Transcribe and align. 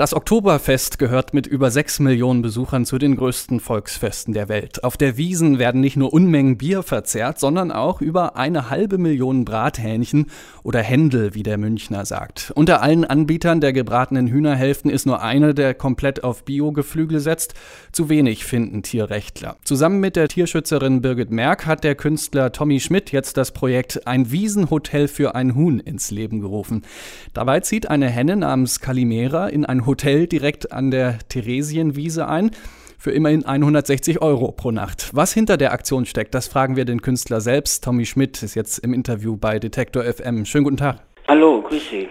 Das 0.00 0.14
Oktoberfest 0.14 0.98
gehört 0.98 1.34
mit 1.34 1.46
über 1.46 1.70
sechs 1.70 1.98
Millionen 2.00 2.40
Besuchern 2.40 2.86
zu 2.86 2.96
den 2.96 3.16
größten 3.16 3.60
Volksfesten 3.60 4.32
der 4.32 4.48
Welt. 4.48 4.82
Auf 4.82 4.96
der 4.96 5.18
Wiesen 5.18 5.58
werden 5.58 5.82
nicht 5.82 5.98
nur 5.98 6.14
Unmengen 6.14 6.56
Bier 6.56 6.82
verzehrt, 6.82 7.38
sondern 7.38 7.70
auch 7.70 8.00
über 8.00 8.34
eine 8.34 8.70
halbe 8.70 8.96
Million 8.96 9.44
Brathähnchen 9.44 10.28
oder 10.62 10.80
Händel, 10.80 11.34
wie 11.34 11.42
der 11.42 11.58
Münchner 11.58 12.06
sagt. 12.06 12.50
Unter 12.54 12.80
allen 12.80 13.04
Anbietern 13.04 13.60
der 13.60 13.74
gebratenen 13.74 14.26
Hühnerhälften 14.28 14.90
ist 14.90 15.04
nur 15.04 15.20
einer, 15.20 15.52
der 15.52 15.74
komplett 15.74 16.24
auf 16.24 16.44
Bio-Geflügel 16.46 17.20
setzt. 17.20 17.52
Zu 17.92 18.08
wenig 18.08 18.46
finden 18.46 18.82
Tierrechtler. 18.82 19.58
Zusammen 19.64 20.00
mit 20.00 20.16
der 20.16 20.28
Tierschützerin 20.28 21.02
Birgit 21.02 21.30
Merck 21.30 21.66
hat 21.66 21.84
der 21.84 21.94
Künstler 21.94 22.52
Tommy 22.52 22.80
Schmidt 22.80 23.12
jetzt 23.12 23.36
das 23.36 23.50
Projekt 23.50 24.06
Ein 24.06 24.32
Wiesenhotel 24.32 25.08
für 25.08 25.34
ein 25.34 25.54
Huhn 25.54 25.78
ins 25.78 26.10
Leben 26.10 26.40
gerufen. 26.40 26.86
Dabei 27.34 27.60
zieht 27.60 27.90
eine 27.90 28.08
Henne 28.08 28.36
namens 28.36 28.80
Kalimera 28.80 29.48
in 29.48 29.66
ein 29.66 29.89
Hotel 29.90 30.28
direkt 30.28 30.70
an 30.70 30.92
der 30.92 31.18
Theresienwiese 31.28 32.28
ein 32.28 32.52
für 32.96 33.10
immerhin 33.10 33.44
160 33.44 34.22
Euro 34.22 34.52
pro 34.52 34.70
Nacht. 34.70 35.10
Was 35.14 35.34
hinter 35.34 35.56
der 35.56 35.72
Aktion 35.72 36.06
steckt, 36.06 36.32
das 36.32 36.46
fragen 36.46 36.76
wir 36.76 36.84
den 36.84 37.02
Künstler 37.02 37.40
selbst. 37.40 37.82
Tommy 37.82 38.06
Schmidt 38.06 38.40
ist 38.44 38.54
jetzt 38.54 38.78
im 38.78 38.94
Interview 38.94 39.36
bei 39.36 39.58
Detektor 39.58 40.04
FM. 40.04 40.44
Schönen 40.44 40.62
guten 40.62 40.76
Tag. 40.76 40.98
Hallo, 41.26 41.60
grüß 41.62 41.90
Sie. 41.90 42.08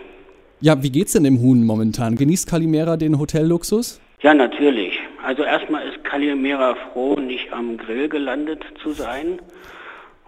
Ja, 0.59 0.84
wie 0.84 0.91
geht's 0.91 1.13
denn 1.13 1.23
dem 1.23 1.39
Huhn 1.39 1.63
momentan? 1.65 2.17
Genießt 2.17 2.49
Kalimera 2.49 2.97
den 2.97 3.17
Hotelluxus? 3.17 4.01
Ja, 4.21 4.34
natürlich. 4.34 4.99
Also 5.23 5.43
erstmal 5.43 5.87
ist 5.87 6.03
Kalimera 6.03 6.75
froh, 6.91 7.15
nicht 7.15 7.53
am 7.53 7.77
Grill 7.77 8.09
gelandet 8.09 8.61
zu 8.84 8.91
sein. 8.91 9.39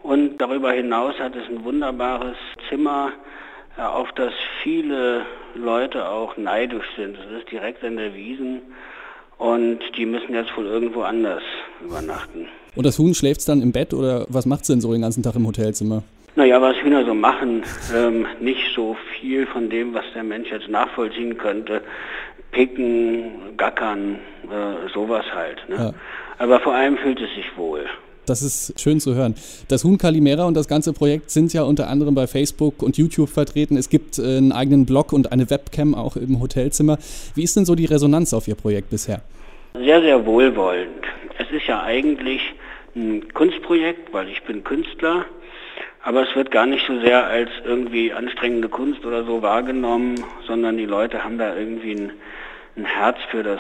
Und 0.04 0.38
darüber 0.38 0.72
hinaus 0.72 1.16
hat 1.20 1.36
es 1.36 1.50
ein 1.50 1.66
wunderbares 1.66 2.38
Zimmer 2.70 3.12
auf 3.78 4.12
das 4.14 4.34
viele 4.62 5.26
Leute 5.56 6.10
auch 6.10 6.38
neidisch 6.38 6.86
sind. 6.96 7.18
Das 7.18 7.42
ist 7.42 7.52
direkt 7.52 7.84
an 7.84 7.98
der 7.98 8.14
Wiesen 8.14 8.62
und 9.38 9.80
die 9.98 10.06
müssen 10.06 10.34
jetzt 10.34 10.56
wohl 10.56 10.66
irgendwo 10.66 11.02
anders 11.02 11.44
übernachten. 11.84 12.48
Und 12.76 12.86
das 12.86 13.00
Huhn 13.00 13.14
schläft 13.14 13.48
dann 13.50 13.62
im 13.62 13.72
Bett 13.72 13.94
oder 13.94 14.26
was 14.30 14.46
macht 14.46 14.62
es 14.62 14.68
denn 14.68 14.82
so 14.82 14.92
den 14.92 15.02
ganzen 15.02 15.24
Tag 15.24 15.36
im 15.36 15.48
Hotelzimmer? 15.48 16.04
Naja, 16.36 16.62
was 16.62 16.78
Hühner 16.78 17.06
so 17.06 17.14
machen, 17.14 17.64
ähm, 17.94 18.26
nicht 18.40 18.74
so 18.74 18.96
viel 19.20 19.46
von 19.48 19.70
dem, 19.70 19.94
was 19.94 20.06
der 20.16 20.24
Mensch 20.24 20.50
jetzt 20.50 20.70
nachvollziehen 20.70 21.38
könnte. 21.38 21.82
Picken, 22.52 23.58
gackern, 23.58 24.20
äh, 24.46 24.90
sowas 24.94 25.26
halt. 25.34 25.68
Ne? 25.68 25.76
Ja. 25.76 25.94
Aber 26.38 26.60
vor 26.62 26.74
allem 26.74 26.98
fühlt 26.98 27.20
es 27.20 27.34
sich 27.36 27.58
wohl. 27.58 27.86
Das 28.32 28.42
ist 28.42 28.80
schön 28.80 29.02
zu 29.02 29.14
hören. 29.14 29.36
Das 29.68 29.84
Huhn 29.84 29.98
Kalimera 29.98 30.46
und 30.46 30.56
das 30.56 30.70
ganze 30.70 30.94
Projekt 30.94 31.32
sind 31.32 31.52
ja 31.52 31.64
unter 31.64 31.90
anderem 31.90 32.16
bei 32.16 32.28
Facebook 32.28 32.82
und 32.82 32.96
YouTube 32.96 33.28
vertreten. 33.28 33.76
Es 33.76 33.90
gibt 33.90 34.20
äh, 34.20 34.38
einen 34.38 34.54
eigenen 34.54 34.86
Blog 34.86 35.12
und 35.12 35.34
eine 35.34 35.50
Webcam 35.50 35.94
auch 35.94 36.16
im 36.16 36.40
Hotelzimmer. 36.40 36.98
Wie 37.36 37.44
ist 37.44 37.58
denn 37.58 37.66
so 37.66 37.76
die 37.76 37.88
Resonanz 37.88 38.34
auf 38.34 38.48
Ihr 38.48 38.56
Projekt 38.56 38.90
bisher? 38.90 39.20
Sehr, 39.74 40.00
sehr 40.00 40.26
wohlwollend. 40.26 41.04
Es 41.40 41.52
ist 41.52 41.68
ja 41.68 41.84
eigentlich 41.84 42.40
ein 42.96 43.34
Kunstprojekt, 43.34 44.14
weil 44.14 44.30
ich 44.30 44.42
bin 44.44 44.64
Künstler, 44.64 45.26
aber 46.02 46.24
es 46.24 46.34
wird 46.34 46.52
gar 46.52 46.66
nicht 46.66 46.88
so 46.88 47.02
sehr 47.02 47.26
als 47.26 47.50
irgendwie 47.66 48.14
anstrengende 48.14 48.70
Kunst 48.70 49.06
oder 49.06 49.26
so 49.26 49.42
wahrgenommen, 49.42 50.24
sondern 50.48 50.78
die 50.78 50.86
Leute 50.86 51.26
haben 51.26 51.38
da 51.38 51.54
irgendwie 51.54 51.96
ein, 51.96 52.12
ein 52.78 52.86
Herz 52.86 53.18
für 53.30 53.44
das 53.44 53.60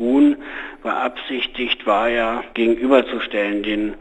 Huhn 0.00 0.36
beabsichtigt 0.82 1.86
war 1.86 2.08
ja 2.08 2.42
gegenüberzustellen 2.54 3.62
den 3.62 3.94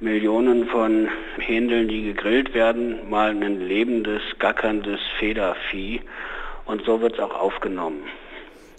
Millionen 0.00 0.66
von 0.66 1.08
Händeln, 1.38 1.86
die 1.86 2.02
gegrillt 2.02 2.54
werden, 2.54 2.96
mal 3.08 3.30
ein 3.30 3.68
lebendes, 3.68 4.22
gackerndes 4.40 4.98
Federvieh. 5.20 6.00
Und 6.64 6.84
so 6.84 7.00
wird 7.00 7.14
es 7.14 7.20
auch 7.20 7.38
aufgenommen. 7.38 8.02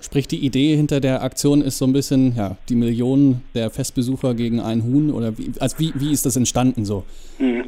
Sprich, 0.01 0.27
die 0.27 0.45
Idee 0.45 0.75
hinter 0.75 0.99
der 0.99 1.23
Aktion 1.23 1.61
ist 1.61 1.77
so 1.77 1.85
ein 1.85 1.93
bisschen, 1.93 2.35
ja, 2.35 2.57
die 2.67 2.75
Millionen 2.75 3.41
der 3.55 3.69
Festbesucher 3.69 4.33
gegen 4.33 4.59
ein 4.59 4.83
Huhn 4.83 5.11
oder 5.11 5.37
wie, 5.37 5.51
also 5.61 5.79
wie, 5.79 5.93
wie 5.95 6.11
ist 6.11 6.25
das 6.25 6.35
entstanden 6.35 6.83
so? 6.83 7.05
Hm. 7.37 7.63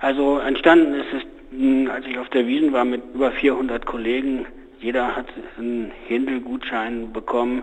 Also 0.00 0.38
entstanden 0.38 0.94
ist 0.94 1.06
es, 1.16 1.22
hm, 1.58 1.90
als 1.90 2.04
ich 2.06 2.18
auf 2.18 2.28
der 2.28 2.46
Wiesen 2.46 2.74
war 2.74 2.84
mit 2.84 3.02
über 3.14 3.32
400 3.32 3.86
Kollegen, 3.86 4.44
jeder 4.80 5.16
hat 5.16 5.26
einen 5.58 5.90
Händelgutschein 6.06 7.10
bekommen 7.12 7.62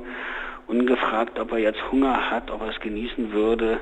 ungefragt, 0.67 1.39
ob 1.39 1.51
er 1.51 1.59
jetzt 1.59 1.91
Hunger 1.91 2.29
hat, 2.31 2.51
ob 2.51 2.61
er 2.61 2.69
es 2.69 2.79
genießen 2.79 3.31
würde, 3.31 3.81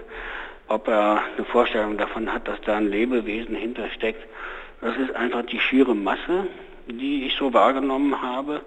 ob 0.68 0.88
er 0.88 1.24
eine 1.36 1.46
Vorstellung 1.46 1.98
davon 1.98 2.32
hat, 2.32 2.48
dass 2.48 2.60
da 2.62 2.78
ein 2.78 2.90
Lebewesen 2.90 3.56
hintersteckt. 3.56 4.28
Das 4.82 4.96
ist 4.98 5.16
einfach 5.16 5.44
die 5.44 5.60
schiere 5.60 5.96
Masse, 5.96 6.48
die 6.88 7.26
ich 7.26 7.36
so 7.36 7.54
wahrgenommen 7.54 8.22
habe 8.22 8.62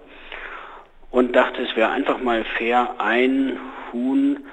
und 1.10 1.34
dachte, 1.34 1.62
es 1.62 1.76
wäre 1.76 1.90
einfach 1.90 2.20
mal 2.20 2.44
fair, 2.44 2.94
ein 2.98 3.58
Huhn 3.92 4.44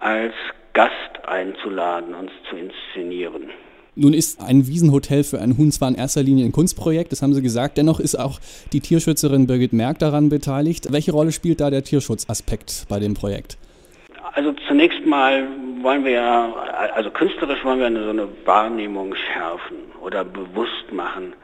als 0.00 0.34
Gast 0.72 1.26
einzuladen 1.26 2.14
und 2.14 2.30
zu 2.48 2.56
inszenieren. 2.56 3.50
Nun 3.94 4.14
ist 4.14 4.40
ein 4.40 4.66
Wiesenhotel 4.66 5.22
für 5.22 5.38
ein 5.38 5.58
Huhn 5.58 5.70
zwar 5.70 5.90
in 5.90 5.96
erster 5.96 6.22
Linie 6.22 6.46
ein 6.46 6.52
Kunstprojekt, 6.52 7.12
das 7.12 7.20
haben 7.20 7.34
Sie 7.34 7.42
gesagt, 7.42 7.76
dennoch 7.76 8.00
ist 8.00 8.18
auch 8.18 8.40
die 8.72 8.80
Tierschützerin 8.80 9.46
Birgit 9.46 9.74
Merck 9.74 9.98
daran 9.98 10.30
beteiligt. 10.30 10.90
Welche 10.90 11.12
Rolle 11.12 11.30
spielt 11.30 11.60
da 11.60 11.68
der 11.68 11.84
Tierschutzaspekt 11.84 12.86
bei 12.88 12.98
dem 13.00 13.12
Projekt? 13.12 13.58
Also 14.32 14.54
zunächst 14.66 15.04
mal 15.04 15.46
wollen 15.82 16.04
wir 16.04 16.12
ja, 16.12 16.54
also 16.94 17.10
künstlerisch 17.10 17.62
wollen 17.64 17.80
wir 17.80 17.86
eine, 17.86 18.04
so 18.04 18.10
eine 18.10 18.28
Wahrnehmung 18.46 19.14
schärfen 19.14 19.76
oder 20.00 20.24
bewusst 20.24 20.90
machen. 20.90 21.34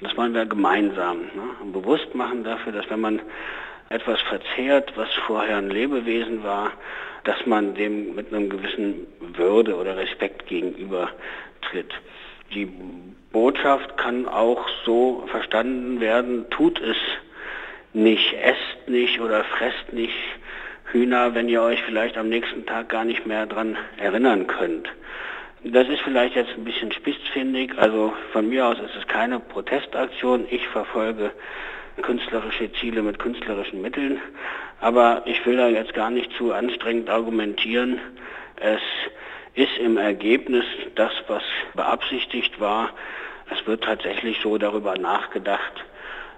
Das 0.00 0.16
wollen 0.16 0.34
wir 0.34 0.44
gemeinsam. 0.44 1.18
Ne? 1.18 1.72
Bewusst 1.72 2.12
machen 2.16 2.42
dafür, 2.42 2.72
dass 2.72 2.90
wenn 2.90 3.00
man 3.00 3.20
etwas 3.92 4.20
verzehrt, 4.22 4.92
was 4.96 5.12
vorher 5.26 5.58
ein 5.58 5.70
Lebewesen 5.70 6.42
war, 6.42 6.72
dass 7.24 7.46
man 7.46 7.74
dem 7.74 8.14
mit 8.14 8.32
einem 8.32 8.50
gewissen 8.50 9.06
Würde 9.20 9.76
oder 9.76 9.96
Respekt 9.96 10.46
gegenüber 10.46 11.10
tritt. 11.62 11.92
Die 12.54 12.68
Botschaft 13.32 13.96
kann 13.96 14.26
auch 14.28 14.68
so 14.84 15.24
verstanden 15.28 16.00
werden, 16.00 16.50
tut 16.50 16.80
es 16.80 16.96
nicht, 17.92 18.34
esst 18.34 18.88
nicht 18.88 19.20
oder 19.20 19.44
fresst 19.44 19.92
nicht 19.92 20.14
Hühner, 20.92 21.34
wenn 21.34 21.48
ihr 21.48 21.62
euch 21.62 21.82
vielleicht 21.82 22.18
am 22.18 22.28
nächsten 22.28 22.66
Tag 22.66 22.88
gar 22.88 23.04
nicht 23.04 23.26
mehr 23.26 23.46
daran 23.46 23.76
erinnern 23.98 24.46
könnt. 24.46 24.88
Das 25.64 25.88
ist 25.88 26.00
vielleicht 26.00 26.34
jetzt 26.34 26.50
ein 26.56 26.64
bisschen 26.64 26.92
spitzfindig, 26.92 27.72
also 27.78 28.12
von 28.32 28.48
mir 28.48 28.66
aus 28.66 28.78
ist 28.80 28.96
es 28.98 29.06
keine 29.06 29.38
Protestaktion. 29.38 30.46
Ich 30.50 30.66
verfolge 30.68 31.30
künstlerische 32.00 32.72
Ziele 32.74 33.02
mit 33.02 33.18
künstlerischen 33.18 33.82
Mitteln, 33.82 34.20
aber 34.80 35.22
ich 35.26 35.44
will 35.44 35.56
da 35.56 35.68
jetzt 35.68 35.94
gar 35.94 36.10
nicht 36.10 36.32
zu 36.36 36.52
anstrengend 36.52 37.10
argumentieren. 37.10 38.00
Es 38.56 38.80
ist 39.54 39.76
im 39.78 39.98
Ergebnis 39.98 40.64
das, 40.94 41.12
was 41.28 41.42
beabsichtigt 41.74 42.58
war. 42.60 42.90
Es 43.50 43.66
wird 43.66 43.84
tatsächlich 43.84 44.38
so 44.42 44.56
darüber 44.56 44.96
nachgedacht, 44.96 45.84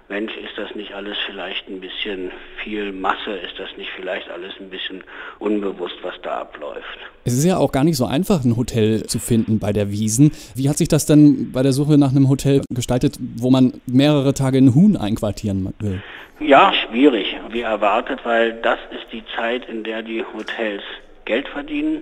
Mensch, 0.07 0.33
ist 0.37 0.55
das 0.55 0.75
nicht 0.75 0.93
alles 0.93 1.17
vielleicht 1.25 1.67
ein 1.67 1.79
bisschen 1.79 2.31
viel 2.63 2.91
Masse? 2.91 3.31
Ist 3.31 3.57
das 3.57 3.75
nicht 3.75 3.89
vielleicht 3.95 4.29
alles 4.29 4.53
ein 4.59 4.69
bisschen 4.69 5.03
unbewusst, 5.39 5.95
was 6.03 6.13
da 6.21 6.41
abläuft? 6.41 6.99
Es 7.23 7.33
ist 7.33 7.43
ja 7.43 7.57
auch 7.57 7.71
gar 7.71 7.83
nicht 7.83 7.97
so 7.97 8.05
einfach, 8.05 8.43
ein 8.43 8.55
Hotel 8.55 9.07
zu 9.07 9.17
finden 9.17 9.57
bei 9.57 9.73
der 9.73 9.89
Wiesen. 9.89 10.31
Wie 10.53 10.69
hat 10.69 10.77
sich 10.77 10.89
das 10.89 11.07
dann 11.07 11.51
bei 11.51 11.63
der 11.63 11.73
Suche 11.73 11.97
nach 11.97 12.11
einem 12.11 12.29
Hotel 12.29 12.61
gestaltet, 12.69 13.17
wo 13.37 13.49
man 13.49 13.81
mehrere 13.87 14.35
Tage 14.35 14.59
ein 14.59 14.75
Huhn 14.75 14.95
einquartieren 14.95 15.73
will? 15.79 16.03
Ja, 16.39 16.71
schwierig, 16.73 17.35
wie 17.49 17.61
erwartet, 17.61 18.19
weil 18.25 18.53
das 18.61 18.77
ist 18.91 19.11
die 19.11 19.23
Zeit, 19.35 19.67
in 19.67 19.83
der 19.83 20.03
die 20.03 20.23
Hotels 20.23 20.83
Geld 21.25 21.47
verdienen. 21.47 22.01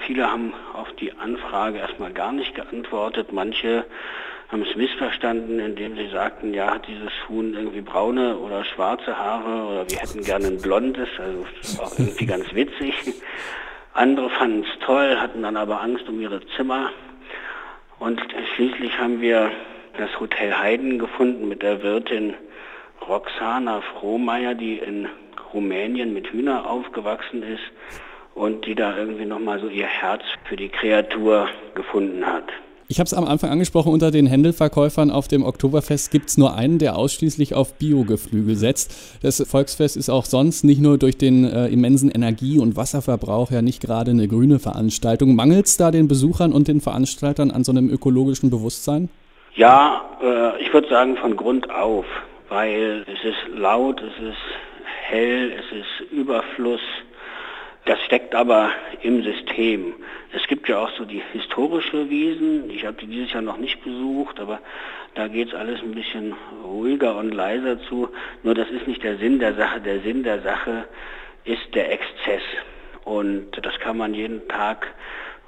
Viele 0.00 0.28
haben 0.28 0.54
auf 0.74 0.88
die 1.00 1.12
Anfrage 1.12 1.78
erstmal 1.78 2.12
gar 2.12 2.32
nicht 2.32 2.54
geantwortet. 2.54 3.32
Manche 3.32 3.84
haben 4.48 4.62
es 4.62 4.74
missverstanden, 4.76 5.60
indem 5.60 5.96
sie 5.96 6.08
sagten, 6.08 6.54
ja, 6.54 6.74
hat 6.74 6.86
dieses 6.88 7.12
Huhn 7.28 7.52
irgendwie 7.54 7.82
braune 7.82 8.38
oder 8.38 8.64
schwarze 8.64 9.16
Haare 9.16 9.66
oder 9.66 9.90
wir 9.90 9.98
hätten 9.98 10.22
gerne 10.24 10.46
ein 10.46 10.60
blondes, 10.60 11.08
also 11.18 11.46
das 11.60 11.78
war 11.78 11.92
irgendwie 11.98 12.26
ganz 12.26 12.54
witzig. 12.54 12.94
Andere 13.92 14.30
fanden 14.30 14.62
es 14.62 14.86
toll, 14.86 15.16
hatten 15.18 15.42
dann 15.42 15.56
aber 15.56 15.80
Angst 15.82 16.08
um 16.08 16.20
ihre 16.20 16.40
Zimmer. 16.56 16.90
Und 17.98 18.22
schließlich 18.54 18.98
haben 18.98 19.20
wir 19.20 19.50
das 19.98 20.18
Hotel 20.20 20.56
Heiden 20.56 20.98
gefunden 20.98 21.48
mit 21.48 21.62
der 21.62 21.82
Wirtin 21.82 22.34
Roxana 23.06 23.80
Frohmeier, 23.80 24.54
die 24.54 24.78
in 24.78 25.08
Rumänien 25.52 26.12
mit 26.12 26.28
Hühner 26.28 26.68
aufgewachsen 26.70 27.42
ist 27.42 27.62
und 28.34 28.66
die 28.66 28.74
da 28.74 28.96
irgendwie 28.96 29.24
nochmal 29.24 29.58
so 29.60 29.68
ihr 29.68 29.86
Herz 29.86 30.22
für 30.44 30.56
die 30.56 30.68
Kreatur 30.68 31.48
gefunden 31.74 32.24
hat. 32.24 32.44
Ich 32.90 32.98
habe 33.00 33.06
es 33.06 33.12
am 33.12 33.26
Anfang 33.26 33.50
angesprochen, 33.50 33.92
unter 33.92 34.10
den 34.10 34.26
Händelverkäufern 34.26 35.10
auf 35.10 35.28
dem 35.28 35.44
Oktoberfest 35.44 36.10
gibt 36.10 36.30
es 36.30 36.38
nur 36.38 36.54
einen, 36.54 36.78
der 36.78 36.96
ausschließlich 36.96 37.54
auf 37.54 37.74
Biogeflügel 37.74 38.54
setzt. 38.54 39.20
Das 39.22 39.46
Volksfest 39.46 39.98
ist 39.98 40.08
auch 40.08 40.24
sonst 40.24 40.64
nicht 40.64 40.80
nur 40.80 40.96
durch 40.96 41.18
den 41.18 41.44
äh, 41.44 41.66
immensen 41.66 42.10
Energie- 42.10 42.58
und 42.58 42.76
Wasserverbrauch 42.76 43.50
ja 43.50 43.60
nicht 43.60 43.82
gerade 43.82 44.12
eine 44.12 44.26
grüne 44.26 44.58
Veranstaltung. 44.58 45.36
Mangelt 45.36 45.66
es 45.66 45.76
da 45.76 45.90
den 45.90 46.08
Besuchern 46.08 46.50
und 46.50 46.66
den 46.66 46.80
Veranstaltern 46.80 47.50
an 47.50 47.62
so 47.62 47.72
einem 47.72 47.90
ökologischen 47.90 48.48
Bewusstsein? 48.48 49.10
Ja, 49.54 50.00
äh, 50.22 50.62
ich 50.62 50.72
würde 50.72 50.88
sagen 50.88 51.18
von 51.18 51.36
Grund 51.36 51.70
auf, 51.70 52.06
weil 52.48 53.04
es 53.06 53.22
ist 53.22 53.58
laut, 53.58 54.00
es 54.00 54.28
ist 54.30 54.38
hell, 55.08 55.52
es 55.52 55.78
ist 55.78 56.10
Überfluss. 56.10 56.80
Das 57.88 57.98
steckt 58.02 58.34
aber 58.34 58.70
im 59.00 59.22
System. 59.22 59.94
Es 60.34 60.46
gibt 60.46 60.68
ja 60.68 60.78
auch 60.78 60.90
so 60.98 61.06
die 61.06 61.22
historische 61.32 62.10
Wiesen. 62.10 62.68
Ich 62.68 62.84
habe 62.84 62.98
die 63.00 63.06
dieses 63.06 63.32
Jahr 63.32 63.40
noch 63.40 63.56
nicht 63.56 63.82
besucht, 63.82 64.38
aber 64.40 64.60
da 65.14 65.26
geht 65.26 65.48
es 65.48 65.54
alles 65.54 65.80
ein 65.80 65.94
bisschen 65.94 66.34
ruhiger 66.62 67.16
und 67.16 67.32
leiser 67.32 67.80
zu. 67.84 68.10
Nur 68.42 68.54
das 68.54 68.68
ist 68.68 68.86
nicht 68.86 69.02
der 69.02 69.16
Sinn 69.16 69.38
der 69.38 69.54
Sache. 69.54 69.80
Der 69.80 70.00
Sinn 70.00 70.22
der 70.22 70.42
Sache 70.42 70.84
ist 71.44 71.74
der 71.74 71.90
Exzess. 71.90 72.42
Und 73.04 73.52
das 73.62 73.78
kann 73.78 73.96
man 73.96 74.12
jeden 74.12 74.46
Tag 74.48 74.92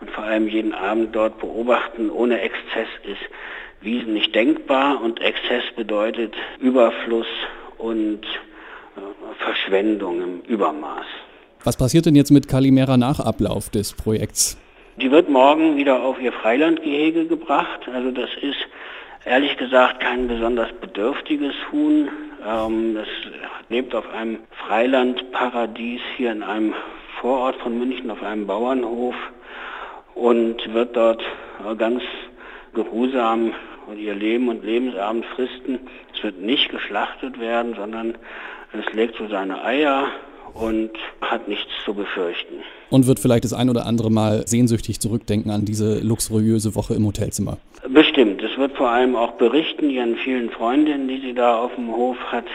und 0.00 0.10
vor 0.10 0.24
allem 0.24 0.48
jeden 0.48 0.72
Abend 0.72 1.14
dort 1.14 1.40
beobachten. 1.40 2.08
Ohne 2.08 2.40
Exzess 2.40 2.88
ist 3.02 3.20
Wiesen 3.82 4.14
nicht 4.14 4.34
denkbar 4.34 5.02
und 5.02 5.20
Exzess 5.20 5.64
bedeutet 5.76 6.34
Überfluss 6.58 7.28
und 7.76 8.24
äh, 8.24 9.34
Verschwendung 9.44 10.22
im 10.22 10.40
Übermaß. 10.48 11.04
Was 11.62 11.76
passiert 11.76 12.06
denn 12.06 12.14
jetzt 12.14 12.30
mit 12.30 12.48
Kalimera 12.48 12.96
nach 12.96 13.20
Ablauf 13.20 13.68
des 13.68 13.92
Projekts? 13.92 14.56
Die 14.96 15.10
wird 15.10 15.28
morgen 15.28 15.76
wieder 15.76 16.02
auf 16.02 16.18
ihr 16.18 16.32
Freilandgehege 16.32 17.26
gebracht. 17.26 17.80
Also 17.92 18.10
das 18.10 18.30
ist 18.40 18.56
ehrlich 19.26 19.58
gesagt 19.58 20.00
kein 20.00 20.26
besonders 20.26 20.68
bedürftiges 20.80 21.52
Huhn. 21.70 22.08
Ähm, 22.46 22.94
das 22.94 23.08
lebt 23.68 23.94
auf 23.94 24.08
einem 24.14 24.38
Freilandparadies 24.66 26.00
hier 26.16 26.32
in 26.32 26.42
einem 26.42 26.72
Vorort 27.20 27.56
von 27.56 27.78
München 27.78 28.10
auf 28.10 28.22
einem 28.22 28.46
Bauernhof 28.46 29.14
und 30.14 30.72
wird 30.72 30.96
dort 30.96 31.22
ganz 31.76 32.02
geruhsam 32.72 33.52
ihr 33.94 34.14
Leben 34.14 34.48
und 34.48 34.64
Lebensabend 34.64 35.26
fristen. 35.26 35.80
Es 36.14 36.22
wird 36.22 36.40
nicht 36.40 36.70
geschlachtet 36.70 37.38
werden, 37.38 37.74
sondern 37.74 38.16
es 38.72 38.90
legt 38.94 39.16
so 39.16 39.28
seine 39.28 39.62
Eier 39.62 40.08
und 40.54 40.90
hat 41.20 41.48
nichts 41.48 41.70
zu 41.84 41.94
befürchten. 41.94 42.56
Und 42.90 43.06
wird 43.06 43.20
vielleicht 43.20 43.44
das 43.44 43.52
ein 43.52 43.70
oder 43.70 43.86
andere 43.86 44.10
Mal 44.10 44.46
sehnsüchtig 44.46 45.00
zurückdenken 45.00 45.50
an 45.50 45.64
diese 45.64 46.00
luxuriöse 46.00 46.74
Woche 46.74 46.94
im 46.94 47.06
Hotelzimmer. 47.06 47.58
Bestimmt. 47.88 48.42
Es 48.42 48.58
wird 48.58 48.76
vor 48.76 48.90
allem 48.90 49.16
auch 49.16 49.32
berichten 49.32 49.90
ihren 49.90 50.16
vielen 50.16 50.50
Freundinnen, 50.50 51.08
die 51.08 51.20
sie 51.20 51.34
da 51.34 51.58
auf 51.58 51.74
dem 51.74 51.88
Hof 51.88 52.16
hat. 52.30 52.46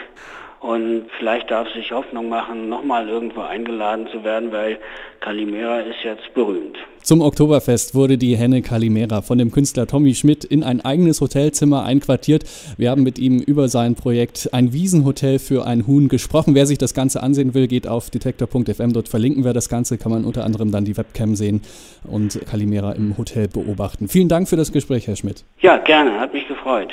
Und 0.60 1.06
vielleicht 1.18 1.50
darf 1.50 1.68
sich 1.72 1.92
Hoffnung 1.92 2.28
machen, 2.28 2.68
nochmal 2.68 3.08
irgendwo 3.08 3.42
eingeladen 3.42 4.08
zu 4.10 4.24
werden, 4.24 4.52
weil 4.52 4.78
Calimera 5.20 5.80
ist 5.80 6.02
jetzt 6.02 6.32
berühmt. 6.34 6.76
Zum 7.02 7.20
Oktoberfest 7.20 7.94
wurde 7.94 8.18
die 8.18 8.36
Henne 8.36 8.62
Calimera 8.62 9.22
von 9.22 9.38
dem 9.38 9.52
Künstler 9.52 9.86
Tommy 9.86 10.14
Schmidt 10.14 10.44
in 10.44 10.64
ein 10.64 10.84
eigenes 10.84 11.20
Hotelzimmer 11.20 11.84
einquartiert. 11.84 12.44
Wir 12.78 12.90
haben 12.90 13.04
mit 13.04 13.18
ihm 13.20 13.38
über 13.38 13.68
sein 13.68 13.94
Projekt 13.94 14.48
Ein 14.52 14.72
Wiesenhotel 14.72 15.38
für 15.38 15.66
ein 15.66 15.86
Huhn 15.86 16.08
gesprochen. 16.08 16.56
Wer 16.56 16.66
sich 16.66 16.78
das 16.78 16.94
Ganze 16.94 17.22
ansehen 17.22 17.54
will, 17.54 17.68
geht 17.68 17.86
auf 17.86 18.10
detektor.fm. 18.10 18.92
Dort 18.92 19.08
verlinken 19.08 19.44
wir 19.44 19.52
das 19.52 19.68
Ganze, 19.68 19.98
kann 19.98 20.10
man 20.10 20.24
unter 20.24 20.44
anderem 20.44 20.72
dann 20.72 20.84
die 20.84 20.96
Webcam 20.96 21.36
sehen 21.36 21.62
und 22.04 22.40
Calimera 22.50 22.92
im 22.92 23.16
Hotel 23.16 23.46
beobachten. 23.46 24.08
Vielen 24.08 24.28
Dank 24.28 24.48
für 24.48 24.56
das 24.56 24.72
Gespräch, 24.72 25.06
Herr 25.06 25.16
Schmidt. 25.16 25.44
Ja, 25.60 25.76
gerne, 25.76 26.18
hat 26.18 26.32
mich 26.32 26.48
gefreut. 26.48 26.92